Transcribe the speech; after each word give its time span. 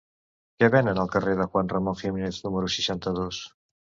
Què 0.61 0.69
venen 0.75 1.01
al 1.01 1.11
carrer 1.15 1.35
de 1.41 1.47
Juan 1.51 1.71
Ramón 1.75 1.99
Jiménez 2.01 2.43
número 2.47 2.73
seixanta-dos? 2.77 3.43